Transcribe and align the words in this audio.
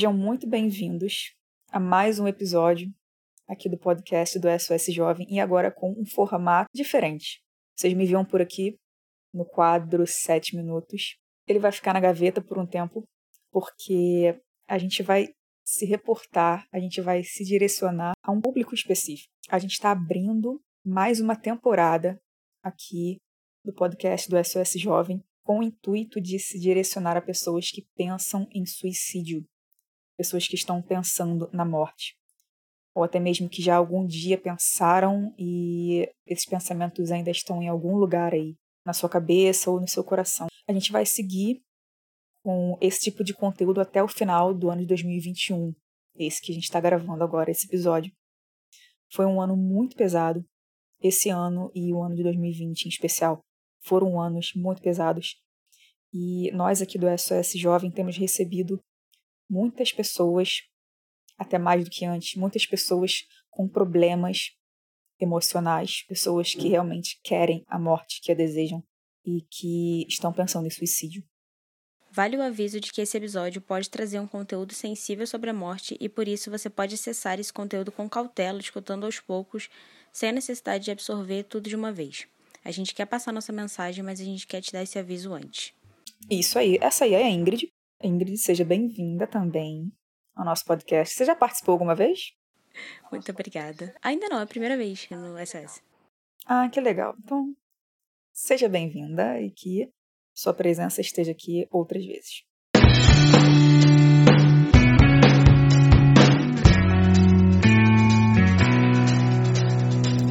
Sejam 0.00 0.14
muito 0.14 0.48
bem-vindos 0.48 1.34
a 1.70 1.78
mais 1.78 2.18
um 2.18 2.26
episódio 2.26 2.90
aqui 3.46 3.68
do 3.68 3.76
podcast 3.76 4.38
do 4.38 4.48
SOS 4.48 4.94
Jovem 4.94 5.26
e 5.28 5.38
agora 5.38 5.70
com 5.70 5.92
um 5.92 6.06
formato 6.06 6.70
diferente. 6.72 7.42
Vocês 7.76 7.92
me 7.92 8.06
viam 8.06 8.24
por 8.24 8.40
aqui 8.40 8.78
no 9.30 9.44
quadro 9.44 10.06
7 10.06 10.56
minutos. 10.56 11.18
Ele 11.46 11.58
vai 11.58 11.70
ficar 11.70 11.92
na 11.92 12.00
gaveta 12.00 12.40
por 12.40 12.58
um 12.58 12.66
tempo, 12.66 13.04
porque 13.52 14.40
a 14.66 14.78
gente 14.78 15.02
vai 15.02 15.28
se 15.66 15.84
reportar, 15.84 16.66
a 16.72 16.80
gente 16.80 17.02
vai 17.02 17.22
se 17.22 17.44
direcionar 17.44 18.14
a 18.22 18.32
um 18.32 18.40
público 18.40 18.74
específico. 18.74 19.28
A 19.50 19.58
gente 19.58 19.72
está 19.72 19.90
abrindo 19.90 20.62
mais 20.82 21.20
uma 21.20 21.36
temporada 21.36 22.18
aqui 22.62 23.18
do 23.62 23.74
podcast 23.74 24.30
do 24.30 24.42
SOS 24.42 24.80
Jovem 24.80 25.22
com 25.44 25.58
o 25.58 25.62
intuito 25.62 26.22
de 26.22 26.38
se 26.38 26.58
direcionar 26.58 27.18
a 27.18 27.20
pessoas 27.20 27.68
que 27.70 27.86
pensam 27.94 28.48
em 28.50 28.64
suicídio 28.64 29.44
pessoas 30.20 30.46
que 30.46 30.54
estão 30.54 30.82
pensando 30.82 31.48
na 31.50 31.64
morte, 31.64 32.14
ou 32.94 33.02
até 33.02 33.18
mesmo 33.18 33.48
que 33.48 33.62
já 33.62 33.76
algum 33.76 34.06
dia 34.06 34.36
pensaram 34.36 35.34
e 35.38 36.06
esses 36.26 36.44
pensamentos 36.44 37.10
ainda 37.10 37.30
estão 37.30 37.62
em 37.62 37.68
algum 37.68 37.96
lugar 37.96 38.34
aí, 38.34 38.54
na 38.84 38.92
sua 38.92 39.08
cabeça 39.08 39.70
ou 39.70 39.80
no 39.80 39.88
seu 39.88 40.04
coração. 40.04 40.48
A 40.68 40.74
gente 40.74 40.92
vai 40.92 41.06
seguir 41.06 41.62
com 42.44 42.76
esse 42.82 43.00
tipo 43.00 43.24
de 43.24 43.32
conteúdo 43.32 43.80
até 43.80 44.02
o 44.02 44.08
final 44.08 44.52
do 44.52 44.68
ano 44.68 44.82
de 44.82 44.88
2021, 44.88 45.72
esse 46.16 46.42
que 46.42 46.52
a 46.52 46.54
gente 46.54 46.64
está 46.64 46.78
gravando 46.78 47.24
agora, 47.24 47.50
esse 47.50 47.66
episódio. 47.66 48.12
Foi 49.10 49.24
um 49.24 49.40
ano 49.40 49.56
muito 49.56 49.96
pesado, 49.96 50.44
esse 51.00 51.30
ano 51.30 51.70
e 51.74 51.94
o 51.94 52.02
ano 52.02 52.14
de 52.14 52.22
2020 52.24 52.84
em 52.84 52.88
especial. 52.90 53.40
Foram 53.86 54.20
anos 54.20 54.52
muito 54.54 54.82
pesados. 54.82 55.36
E 56.12 56.50
nós 56.52 56.82
aqui 56.82 56.98
do 56.98 57.06
SOS 57.06 57.52
Jovem 57.54 57.90
temos 57.90 58.18
recebido 58.18 58.78
muitas 59.50 59.92
pessoas, 59.92 60.62
até 61.36 61.58
mais 61.58 61.84
do 61.84 61.90
que 61.90 62.04
antes, 62.04 62.36
muitas 62.36 62.64
pessoas 62.64 63.26
com 63.50 63.68
problemas 63.68 64.52
emocionais, 65.18 66.04
pessoas 66.08 66.54
que 66.54 66.68
realmente 66.68 67.20
querem 67.22 67.64
a 67.66 67.78
morte, 67.78 68.20
que 68.22 68.30
a 68.30 68.34
desejam 68.34 68.82
e 69.26 69.42
que 69.50 70.06
estão 70.08 70.32
pensando 70.32 70.66
em 70.66 70.70
suicídio. 70.70 71.22
Vale 72.12 72.36
o 72.36 72.42
aviso 72.42 72.80
de 72.80 72.90
que 72.90 73.00
esse 73.00 73.16
episódio 73.16 73.60
pode 73.60 73.88
trazer 73.88 74.18
um 74.18 74.26
conteúdo 74.26 74.74
sensível 74.74 75.26
sobre 75.26 75.50
a 75.50 75.54
morte 75.54 75.96
e 76.00 76.08
por 76.08 76.26
isso 76.26 76.50
você 76.50 76.68
pode 76.68 76.94
acessar 76.94 77.38
esse 77.38 77.52
conteúdo 77.52 77.92
com 77.92 78.08
cautela, 78.08 78.58
escutando 78.58 79.04
aos 79.04 79.20
poucos, 79.20 79.68
sem 80.12 80.30
a 80.30 80.32
necessidade 80.32 80.84
de 80.84 80.90
absorver 80.90 81.44
tudo 81.44 81.68
de 81.68 81.76
uma 81.76 81.92
vez. 81.92 82.26
A 82.64 82.70
gente 82.70 82.94
quer 82.94 83.06
passar 83.06 83.32
nossa 83.32 83.52
mensagem, 83.52 84.02
mas 84.02 84.20
a 84.20 84.24
gente 84.24 84.46
quer 84.46 84.60
te 84.60 84.72
dar 84.72 84.82
esse 84.82 84.98
aviso 84.98 85.32
antes. 85.32 85.72
Isso 86.28 86.58
aí, 86.58 86.78
essa 86.80 87.04
aí 87.04 87.14
é 87.14 87.24
a 87.24 87.30
Ingrid. 87.30 87.72
Ingrid, 88.02 88.38
seja 88.38 88.64
bem-vinda 88.64 89.26
também 89.26 89.92
ao 90.34 90.42
nosso 90.42 90.64
podcast. 90.64 91.14
Você 91.14 91.26
já 91.26 91.36
participou 91.36 91.72
alguma 91.72 91.94
vez? 91.94 92.32
Muito 93.12 93.30
obrigada. 93.30 93.94
Ainda 94.00 94.26
não, 94.30 94.38
é 94.38 94.42
a 94.42 94.46
primeira 94.46 94.74
vez 94.74 95.06
no 95.10 95.36
SS. 95.36 95.82
Ah, 96.46 96.66
que 96.70 96.80
legal. 96.80 97.14
Então, 97.22 97.54
seja 98.32 98.70
bem-vinda 98.70 99.38
e 99.38 99.50
que 99.50 99.92
sua 100.32 100.54
presença 100.54 101.02
esteja 101.02 101.32
aqui 101.32 101.68
outras 101.70 102.02
vezes. 102.06 102.42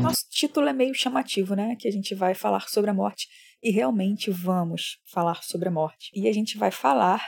Nosso 0.02 0.28
título 0.32 0.70
é 0.70 0.74
meio 0.74 0.96
chamativo, 0.96 1.54
né? 1.54 1.76
Que 1.76 1.88
a 1.88 1.92
gente 1.92 2.16
vai 2.16 2.34
falar 2.34 2.68
sobre 2.68 2.90
a 2.90 2.96
morte 2.96 3.28
e 3.62 3.70
realmente 3.70 4.32
vamos 4.32 5.00
falar 5.06 5.44
sobre 5.44 5.68
a 5.68 5.72
morte. 5.72 6.10
E 6.16 6.28
a 6.28 6.34
gente 6.34 6.58
vai 6.58 6.72
falar 6.72 7.24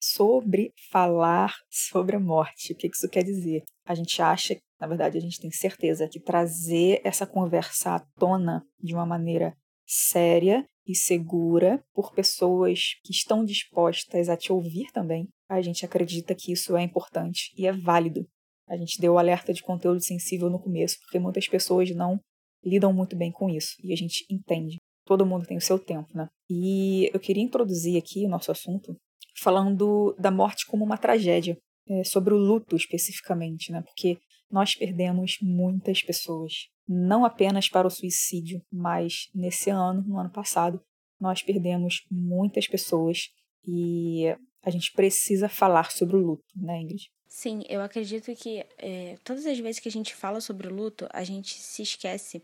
sobre 0.00 0.72
falar 0.90 1.54
sobre 1.70 2.16
a 2.16 2.20
morte. 2.20 2.72
O 2.72 2.76
que 2.76 2.88
isso 2.88 3.08
quer 3.08 3.24
dizer? 3.24 3.62
A 3.84 3.94
gente 3.94 4.20
acha, 4.20 4.56
na 4.80 4.86
verdade, 4.86 5.18
a 5.18 5.20
gente 5.20 5.40
tem 5.40 5.50
certeza 5.50 6.08
que 6.08 6.20
trazer 6.20 7.00
essa 7.04 7.26
conversa 7.26 7.94
à 7.94 8.00
tona 8.18 8.62
de 8.80 8.94
uma 8.94 9.06
maneira 9.06 9.56
séria 9.86 10.64
e 10.86 10.94
segura 10.94 11.82
por 11.92 12.12
pessoas 12.12 12.94
que 13.04 13.12
estão 13.12 13.44
dispostas 13.44 14.28
a 14.28 14.36
te 14.36 14.52
ouvir 14.52 14.90
também, 14.92 15.28
a 15.48 15.60
gente 15.60 15.84
acredita 15.84 16.34
que 16.34 16.52
isso 16.52 16.76
é 16.76 16.82
importante 16.82 17.52
e 17.56 17.66
é 17.66 17.72
válido. 17.72 18.26
A 18.68 18.76
gente 18.76 19.00
deu 19.00 19.14
o 19.14 19.18
alerta 19.18 19.52
de 19.52 19.62
conteúdo 19.62 20.02
sensível 20.02 20.50
no 20.50 20.60
começo, 20.60 20.98
porque 21.00 21.18
muitas 21.18 21.46
pessoas 21.46 21.90
não 21.90 22.20
lidam 22.64 22.92
muito 22.92 23.16
bem 23.16 23.30
com 23.30 23.48
isso 23.48 23.76
e 23.82 23.92
a 23.92 23.96
gente 23.96 24.24
entende. 24.28 24.78
Todo 25.04 25.26
mundo 25.26 25.46
tem 25.46 25.56
o 25.56 25.60
seu 25.60 25.78
tempo, 25.78 26.08
né? 26.16 26.26
E 26.50 27.08
eu 27.14 27.20
queria 27.20 27.42
introduzir 27.42 27.96
aqui 27.96 28.24
o 28.24 28.28
nosso 28.28 28.50
assunto 28.50 28.96
falando 29.40 30.14
da 30.18 30.30
morte 30.30 30.66
como 30.66 30.84
uma 30.84 30.98
tragédia, 30.98 31.56
é, 31.88 32.04
sobre 32.04 32.34
o 32.34 32.38
luto 32.38 32.76
especificamente, 32.76 33.70
né? 33.70 33.82
Porque 33.82 34.18
nós 34.50 34.74
perdemos 34.74 35.36
muitas 35.40 36.02
pessoas, 36.02 36.68
não 36.88 37.24
apenas 37.24 37.68
para 37.68 37.86
o 37.86 37.90
suicídio, 37.90 38.60
mas 38.72 39.28
nesse 39.34 39.70
ano, 39.70 40.02
no 40.02 40.18
ano 40.18 40.30
passado, 40.30 40.80
nós 41.20 41.42
perdemos 41.42 42.04
muitas 42.10 42.66
pessoas 42.66 43.28
e 43.66 44.26
a 44.62 44.70
gente 44.70 44.92
precisa 44.92 45.48
falar 45.48 45.90
sobre 45.90 46.16
o 46.16 46.20
luto, 46.20 46.44
né, 46.56 46.80
Ingrid? 46.80 47.08
Sim, 47.28 47.62
eu 47.68 47.80
acredito 47.80 48.34
que 48.34 48.64
é, 48.78 49.16
todas 49.22 49.46
as 49.46 49.58
vezes 49.58 49.80
que 49.80 49.88
a 49.88 49.92
gente 49.92 50.14
fala 50.14 50.40
sobre 50.40 50.68
o 50.68 50.74
luto, 50.74 51.06
a 51.12 51.22
gente 51.24 51.54
se 51.54 51.82
esquece 51.82 52.42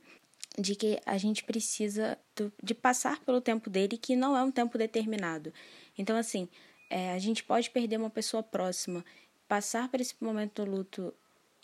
de 0.59 0.75
que 0.75 1.01
a 1.07 1.17
gente 1.17 1.45
precisa 1.45 2.19
do, 2.37 2.53
de 2.63 2.75
passar 2.75 3.21
pelo 3.25 3.41
tempo 3.41 3.71
dele, 3.71 3.97
que 3.97 4.15
não 4.15 4.37
é 4.37 4.43
um 4.43 4.51
tempo 4.51 4.77
determinado. 4.77 5.53
Então, 5.97 6.17
assim, 6.17 6.49
é, 6.93 7.13
a 7.13 7.19
gente 7.19 7.43
pode 7.43 7.71
perder 7.71 7.97
uma 7.97 8.11
pessoa 8.11 8.43
próxima, 8.43 9.03
passar 9.49 9.89
por 9.89 9.99
esse 9.99 10.15
momento 10.21 10.63
do 10.63 10.71
luto 10.71 11.15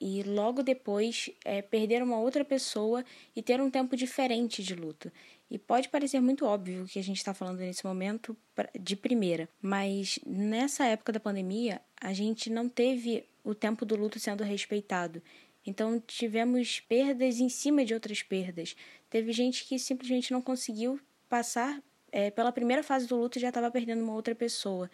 e 0.01 0.23
logo 0.23 0.63
depois 0.63 1.29
é, 1.45 1.61
perder 1.61 2.03
uma 2.03 2.19
outra 2.19 2.43
pessoa 2.45 3.05
e 3.37 3.43
ter 3.43 3.61
um 3.61 3.71
tempo 3.71 3.95
diferente 3.95 4.63
de 4.63 4.75
luto. 4.75 5.13
E 5.51 5.59
pode 5.59 5.91
parecer 5.91 6.21
muito 6.21 6.47
óbvio 6.47 6.87
que 6.87 6.99
a 6.99 7.03
gente 7.03 7.19
está 7.19 7.35
falando 7.35 7.59
nesse 7.59 7.85
momento 7.85 8.35
de 8.81 8.97
primeira, 8.97 9.49
mas 9.61 10.19
nessa 10.27 10.87
época 10.87 11.13
da 11.13 11.21
pandemia 11.21 11.81
a 12.01 12.15
gente 12.15 12.49
não 12.49 12.67
teve 12.67 13.25
o 13.45 13.55
tempo 13.55 13.85
do 13.85 13.97
luto 13.97 14.19
sendo 14.19 14.43
respeitado. 14.43 15.23
Então 15.67 16.03
tivemos 16.07 16.81
perdas 16.81 17.39
em 17.39 17.51
cima 17.51 17.85
de 17.85 17.93
outras 17.93 18.23
perdas. 18.23 18.75
Teve 19.11 19.33
gente 19.33 19.67
que 19.67 19.79
simplesmente 19.79 20.33
não 20.33 20.41
conseguiu 20.41 20.99
passar 21.29 21.83
é, 22.11 22.31
pela 22.31 22.51
primeira 22.51 22.83
fase 22.83 23.07
do 23.07 23.17
luto 23.17 23.37
e 23.37 23.43
já 23.43 23.49
estava 23.49 23.71
perdendo 23.71 24.03
uma 24.03 24.15
outra 24.15 24.35
pessoa. 24.35 24.91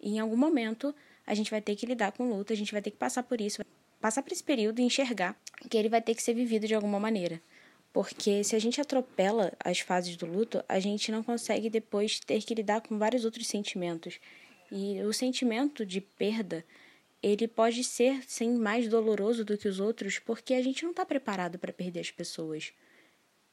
E 0.00 0.16
em 0.16 0.18
algum 0.18 0.36
momento 0.36 0.94
a 1.26 1.34
gente 1.34 1.50
vai 1.50 1.60
ter 1.60 1.74
que 1.76 1.86
lidar 1.86 2.12
com 2.12 2.30
luta, 2.30 2.52
a 2.52 2.56
gente 2.56 2.72
vai 2.72 2.80
ter 2.80 2.90
que 2.90 2.96
passar 2.96 3.22
por 3.22 3.40
isso, 3.40 3.62
passar 4.00 4.22
por 4.22 4.32
esse 4.32 4.44
período 4.44 4.80
e 4.80 4.84
enxergar 4.84 5.36
que 5.68 5.76
ele 5.76 5.88
vai 5.88 6.00
ter 6.00 6.14
que 6.14 6.22
ser 6.22 6.34
vivido 6.34 6.66
de 6.66 6.74
alguma 6.74 7.00
maneira. 7.00 7.40
Porque 7.92 8.44
se 8.44 8.54
a 8.54 8.58
gente 8.58 8.80
atropela 8.80 9.52
as 9.58 9.80
fases 9.80 10.16
do 10.16 10.26
luto, 10.26 10.62
a 10.68 10.78
gente 10.78 11.10
não 11.10 11.22
consegue 11.22 11.70
depois 11.70 12.20
ter 12.20 12.42
que 12.42 12.54
lidar 12.54 12.82
com 12.82 12.98
vários 12.98 13.24
outros 13.24 13.46
sentimentos. 13.46 14.20
E 14.70 15.00
o 15.02 15.12
sentimento 15.12 15.86
de 15.86 16.00
perda, 16.00 16.64
ele 17.22 17.48
pode 17.48 17.82
ser 17.82 18.22
sim 18.26 18.56
mais 18.56 18.86
doloroso 18.88 19.44
do 19.44 19.56
que 19.56 19.66
os 19.66 19.80
outros, 19.80 20.18
porque 20.18 20.54
a 20.54 20.62
gente 20.62 20.82
não 20.82 20.90
está 20.90 21.06
preparado 21.06 21.58
para 21.58 21.72
perder 21.72 22.00
as 22.00 22.10
pessoas. 22.10 22.72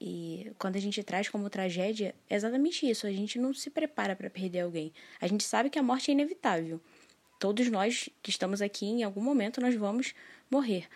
E 0.06 0.52
quando 0.60 0.76
a 0.76 0.82
gente 0.82 1.02
traz 1.02 1.30
como 1.30 1.50
tragédia, 1.50 2.14
é 2.30 2.36
exatamente 2.36 2.86
isso. 2.86 3.08
A 3.08 3.12
gente 3.12 3.40
não 3.40 3.54
se 3.54 3.70
prepara 3.70 4.18
para 4.18 4.30
perder 4.30 4.60
alguém. 4.60 4.92
A 5.22 5.28
gente 5.28 5.46
sabe 5.46 5.70
que 5.70 5.80
a 5.80 5.84
morte 5.84 6.12
é 6.12 6.14
inevitável. 6.14 6.82
Todos 7.40 7.70
nós 7.70 8.10
que 8.22 8.30
estamos 8.30 8.62
aqui, 8.62 8.86
em 8.86 9.04
algum 9.04 9.22
momento, 9.22 9.62
nós 9.62 9.74
vamos 9.76 10.14
morrer. 10.52 10.90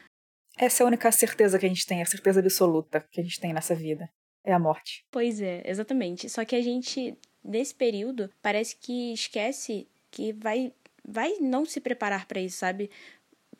Essa 0.57 0.83
é 0.83 0.83
a 0.83 0.87
única 0.87 1.09
certeza 1.09 1.57
que 1.57 1.65
a 1.65 1.69
gente 1.69 1.85
tem, 1.85 2.01
a 2.01 2.05
certeza 2.05 2.41
absoluta 2.41 2.99
que 3.09 3.21
a 3.21 3.23
gente 3.23 3.39
tem 3.39 3.53
nessa 3.53 3.73
vida. 3.73 4.09
É 4.43 4.51
a 4.51 4.59
morte. 4.59 5.05
Pois 5.09 5.39
é, 5.39 5.61
exatamente. 5.63 6.29
Só 6.29 6.43
que 6.43 6.57
a 6.57 6.61
gente, 6.61 7.17
nesse 7.41 7.73
período, 7.73 8.29
parece 8.41 8.75
que 8.75 9.13
esquece 9.13 9.87
que 10.11 10.33
vai, 10.33 10.73
vai 11.07 11.31
não 11.39 11.65
se 11.65 11.79
preparar 11.79 12.25
para 12.25 12.41
isso, 12.41 12.57
sabe? 12.57 12.91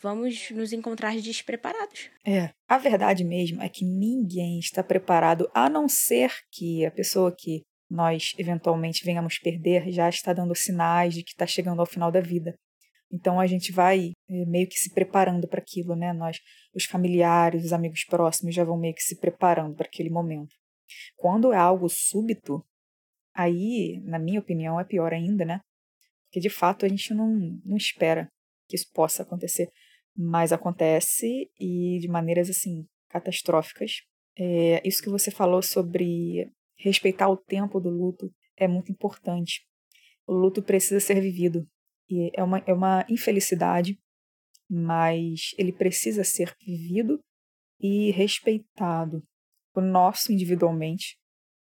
Vamos 0.07 0.51
nos 0.51 0.71
encontrar 0.71 1.13
despreparados. 1.17 2.09
É, 2.25 2.51
a 2.65 2.77
verdade 2.77 3.25
mesmo 3.25 3.61
é 3.61 3.67
que 3.67 3.83
ninguém 3.83 4.57
está 4.57 4.81
preparado, 4.81 5.49
a 5.53 5.69
não 5.69 5.89
ser 5.89 6.31
que 6.49 6.85
a 6.85 6.91
pessoa 6.91 7.35
que 7.37 7.63
nós 7.89 8.33
eventualmente 8.37 9.03
venhamos 9.03 9.37
perder 9.37 9.91
já 9.91 10.07
está 10.07 10.31
dando 10.31 10.55
sinais 10.55 11.13
de 11.13 11.23
que 11.23 11.31
está 11.31 11.45
chegando 11.45 11.81
ao 11.81 11.85
final 11.85 12.09
da 12.09 12.21
vida. 12.21 12.55
Então 13.11 13.37
a 13.37 13.45
gente 13.47 13.71
vai 13.73 14.11
é, 14.29 14.45
meio 14.45 14.67
que 14.67 14.77
se 14.77 14.93
preparando 14.93 15.45
para 15.45 15.59
aquilo, 15.59 15.93
né? 15.93 16.13
Nós, 16.13 16.37
os 16.73 16.85
familiares, 16.85 17.65
os 17.65 17.73
amigos 17.73 18.05
próximos 18.05 18.55
já 18.55 18.63
vão 18.63 18.77
meio 18.77 18.95
que 18.95 19.03
se 19.03 19.19
preparando 19.19 19.75
para 19.75 19.87
aquele 19.87 20.09
momento. 20.09 20.55
Quando 21.17 21.51
é 21.51 21.57
algo 21.57 21.89
súbito, 21.89 22.65
aí, 23.33 24.01
na 24.05 24.19
minha 24.19 24.39
opinião, 24.39 24.79
é 24.79 24.85
pior 24.85 25.13
ainda, 25.13 25.43
né? 25.43 25.59
Porque 26.25 26.39
de 26.39 26.49
fato 26.49 26.85
a 26.85 26.89
gente 26.89 27.13
não, 27.13 27.59
não 27.65 27.75
espera 27.75 28.29
que 28.69 28.75
isso 28.75 28.89
possa 28.93 29.23
acontecer 29.23 29.69
mas 30.17 30.51
acontece 30.51 31.49
e 31.59 31.99
de 31.99 32.07
maneiras 32.07 32.49
assim 32.49 32.85
catastróficas. 33.09 34.01
É, 34.37 34.81
isso 34.87 35.01
que 35.01 35.09
você 35.09 35.31
falou 35.31 35.61
sobre 35.61 36.51
respeitar 36.77 37.29
o 37.29 37.37
tempo 37.37 37.79
do 37.79 37.89
luto 37.89 38.31
é 38.55 38.67
muito 38.67 38.91
importante. 38.91 39.65
O 40.25 40.33
luto 40.33 40.61
precisa 40.61 40.99
ser 40.99 41.21
vivido 41.21 41.67
e 42.09 42.31
é 42.33 42.43
uma, 42.43 42.59
é 42.65 42.73
uma 42.73 43.05
infelicidade 43.09 43.97
mas 44.69 45.51
ele 45.57 45.71
precisa 45.71 46.23
ser 46.23 46.53
vivido 46.59 47.19
e 47.79 48.11
respeitado. 48.11 49.23
O 49.75 49.81
nosso 49.81 50.31
individualmente 50.31 51.17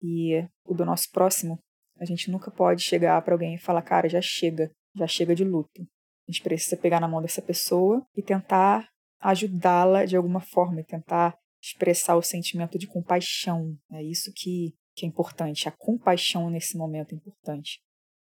e 0.02 0.46
o 0.64 0.74
do 0.74 0.84
nosso 0.84 1.10
próximo. 1.10 1.58
A 1.98 2.04
gente 2.04 2.30
nunca 2.30 2.50
pode 2.50 2.82
chegar 2.82 3.20
para 3.22 3.34
alguém 3.34 3.54
e 3.54 3.60
falar, 3.60 3.82
cara, 3.82 4.08
já 4.08 4.20
chega, 4.20 4.70
já 4.94 5.06
chega 5.06 5.34
de 5.34 5.44
luto. 5.44 5.86
A 6.26 6.32
gente 6.32 6.42
precisa 6.42 6.76
pegar 6.76 7.00
na 7.00 7.08
mão 7.08 7.20
dessa 7.20 7.42
pessoa 7.42 8.06
e 8.16 8.22
tentar 8.22 8.88
ajudá-la 9.20 10.04
de 10.04 10.16
alguma 10.16 10.40
forma, 10.40 10.80
e 10.80 10.84
tentar 10.84 11.36
expressar 11.62 12.16
o 12.16 12.22
sentimento 12.22 12.78
de 12.78 12.86
compaixão. 12.86 13.76
É 13.92 14.02
isso 14.02 14.30
que, 14.34 14.74
que 14.94 15.06
é 15.06 15.08
importante. 15.08 15.68
A 15.68 15.72
compaixão 15.72 16.50
nesse 16.50 16.76
momento 16.76 17.12
é 17.12 17.16
importante. 17.16 17.80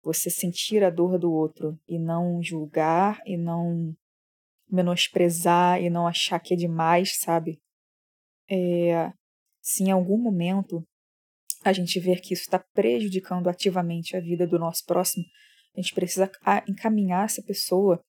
Você 0.03 0.31
sentir 0.31 0.83
a 0.83 0.91
dor 0.91 1.19
do 1.19 1.31
outro 1.31 1.79
e 1.87 1.99
não 1.99 2.43
julgar 2.43 3.21
e 3.27 3.37
não 3.37 3.95
menosprezar 4.71 5.83
e 5.83 5.91
não 5.91 6.07
achar 6.07 6.39
que 6.41 6.55
é 6.55 6.57
demais, 6.57 7.19
sabe? 7.19 7.59
É, 8.51 9.13
se 9.61 9.85
em 9.85 9.91
algum 9.91 10.19
momento 10.19 10.83
a 11.65 11.73
gente 11.73 11.99
ver 12.01 12.21
que 12.21 12.33
isso 12.33 12.45
está 12.45 12.59
prejudicando 12.73 13.49
ativamente 13.49 14.17
a 14.17 14.21
vida 14.21 14.47
do 14.47 14.59
nosso 14.59 14.85
próximo, 14.87 15.25
a 15.77 15.81
gente 15.81 15.95
precisa 15.95 16.31
encaminhar 16.67 17.25
essa 17.25 17.43
pessoa 17.43 18.01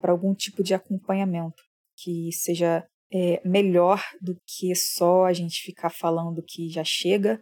para 0.00 0.12
algum 0.12 0.34
tipo 0.34 0.62
de 0.62 0.74
acompanhamento 0.74 1.62
que 1.96 2.32
seja 2.32 2.86
é, 3.12 3.40
melhor 3.46 4.02
do 4.20 4.36
que 4.46 4.74
só 4.74 5.26
a 5.26 5.32
gente 5.32 5.62
ficar 5.62 5.90
falando 5.90 6.42
que 6.42 6.68
já 6.68 6.82
chega, 6.82 7.40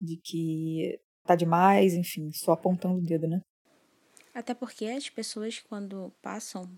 de 0.00 0.16
que 0.16 1.00
tá 1.24 1.34
demais, 1.34 1.94
enfim, 1.94 2.30
só 2.32 2.52
apontando 2.52 2.98
o 2.98 3.02
dedo, 3.02 3.26
né? 3.26 3.40
Até 4.32 4.54
porque 4.54 4.86
as 4.86 5.10
pessoas, 5.10 5.58
quando 5.58 6.12
passam 6.22 6.70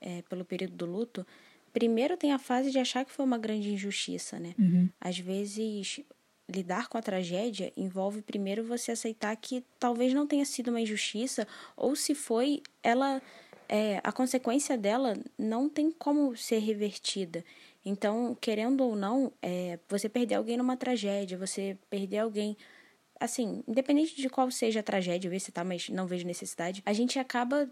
é, 0.00 0.22
pelo 0.22 0.44
período 0.44 0.74
do 0.74 0.86
luto, 0.86 1.26
primeiro 1.72 2.16
tem 2.16 2.32
a 2.32 2.38
fase 2.38 2.70
de 2.70 2.78
achar 2.78 3.04
que 3.04 3.12
foi 3.12 3.24
uma 3.24 3.38
grande 3.38 3.70
injustiça, 3.70 4.40
né? 4.40 4.54
Uhum. 4.58 4.88
Às 5.00 5.18
vezes, 5.18 6.00
lidar 6.48 6.88
com 6.88 6.96
a 6.96 7.02
tragédia 7.02 7.72
envolve 7.76 8.22
primeiro 8.22 8.64
você 8.64 8.92
aceitar 8.92 9.34
que 9.36 9.64
talvez 9.78 10.12
não 10.12 10.26
tenha 10.26 10.44
sido 10.44 10.68
uma 10.68 10.80
injustiça, 10.80 11.46
ou 11.76 11.96
se 11.96 12.14
foi, 12.14 12.62
ela. 12.82 13.20
É, 13.68 14.00
a 14.04 14.12
consequência 14.12 14.78
dela 14.78 15.16
não 15.36 15.68
tem 15.68 15.90
como 15.90 16.36
ser 16.36 16.58
revertida. 16.58 17.44
Então, 17.84 18.36
querendo 18.40 18.84
ou 18.84 18.94
não, 18.94 19.32
é, 19.42 19.80
você 19.88 20.08
perder 20.08 20.36
alguém 20.36 20.56
numa 20.56 20.76
tragédia, 20.76 21.36
você 21.36 21.76
perder 21.90 22.18
alguém 22.18 22.56
assim, 23.18 23.64
independente 23.66 24.14
de 24.14 24.28
qual 24.28 24.50
seja 24.50 24.80
a 24.80 24.82
tragédia, 24.82 25.30
ver 25.30 25.40
se 25.40 25.50
tá, 25.50 25.64
mas 25.64 25.88
não 25.88 26.06
vejo 26.06 26.26
necessidade, 26.26 26.82
a 26.84 26.92
gente 26.92 27.18
acaba 27.18 27.68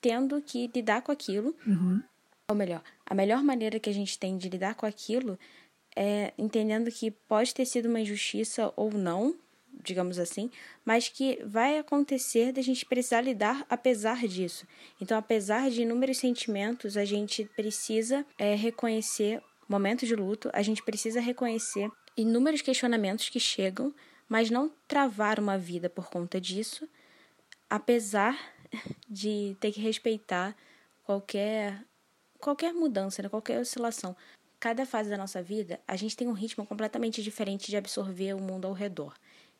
tendo 0.00 0.40
que 0.42 0.70
lidar 0.74 1.02
com 1.02 1.12
aquilo. 1.12 1.54
Uhum. 1.66 2.02
Ou 2.50 2.56
melhor, 2.56 2.82
a 3.04 3.14
melhor 3.14 3.42
maneira 3.42 3.78
que 3.78 3.90
a 3.90 3.92
gente 3.92 4.18
tem 4.18 4.36
de 4.36 4.48
lidar 4.48 4.74
com 4.74 4.86
aquilo 4.86 5.38
é 6.00 6.32
entendendo 6.38 6.92
que 6.92 7.10
pode 7.10 7.52
ter 7.52 7.66
sido 7.66 7.88
uma 7.88 7.98
injustiça 7.98 8.72
ou 8.76 8.92
não, 8.92 9.34
digamos 9.82 10.16
assim, 10.16 10.48
mas 10.84 11.08
que 11.08 11.42
vai 11.44 11.76
acontecer 11.76 12.52
da 12.52 12.62
gente 12.62 12.86
precisar 12.86 13.20
lidar 13.20 13.66
apesar 13.68 14.24
disso. 14.28 14.64
Então, 15.00 15.18
apesar 15.18 15.68
de 15.68 15.82
inúmeros 15.82 16.18
sentimentos, 16.18 16.96
a 16.96 17.04
gente 17.04 17.44
precisa 17.56 18.24
é, 18.38 18.54
reconhecer 18.54 19.42
momentos 19.68 20.06
de 20.06 20.14
luto, 20.14 20.48
a 20.52 20.62
gente 20.62 20.84
precisa 20.84 21.20
reconhecer 21.20 21.90
inúmeros 22.16 22.62
questionamentos 22.62 23.28
que 23.28 23.40
chegam, 23.40 23.92
mas 24.28 24.50
não 24.50 24.70
travar 24.86 25.40
uma 25.40 25.58
vida 25.58 25.90
por 25.90 26.08
conta 26.08 26.40
disso, 26.40 26.88
apesar 27.68 28.38
de 29.08 29.56
ter 29.58 29.72
que 29.72 29.80
respeitar 29.80 30.56
qualquer 31.02 31.84
qualquer 32.38 32.72
mudança, 32.72 33.20
né? 33.20 33.28
qualquer 33.28 33.58
oscilação. 33.58 34.14
Cada 34.60 34.84
fase 34.84 35.08
da 35.08 35.16
nossa 35.16 35.42
vida, 35.42 35.80
a 35.86 35.94
gente 35.94 36.16
tem 36.16 36.26
um 36.26 36.32
ritmo 36.32 36.66
completamente 36.66 37.22
diferente 37.22 37.70
de 37.70 37.76
absorver 37.76 38.34
o 38.34 38.40
mundo 38.40 38.66
ao 38.66 38.72
redor. 38.72 39.14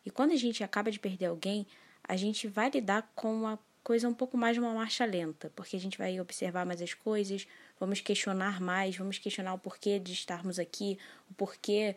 E 0.05 0.11
quando 0.11 0.31
a 0.31 0.35
gente 0.35 0.63
acaba 0.63 0.91
de 0.91 0.99
perder 0.99 1.27
alguém, 1.27 1.65
a 2.03 2.17
gente 2.17 2.47
vai 2.47 2.69
lidar 2.69 3.09
com 3.15 3.33
uma 3.33 3.59
coisa 3.83 4.09
um 4.09 4.13
pouco 4.13 4.37
mais 4.37 4.55
de 4.55 4.59
uma 4.59 4.73
marcha 4.73 5.05
lenta, 5.05 5.51
porque 5.55 5.75
a 5.75 5.79
gente 5.79 5.97
vai 5.97 6.19
observar 6.19 6.65
mais 6.65 6.81
as 6.81 6.93
coisas, 6.93 7.47
vamos 7.79 8.01
questionar 8.01 8.59
mais, 8.59 8.97
vamos 8.97 9.17
questionar 9.17 9.53
o 9.53 9.59
porquê 9.59 9.99
de 9.99 10.11
estarmos 10.11 10.59
aqui, 10.59 10.97
o 11.29 11.33
porquê 11.33 11.95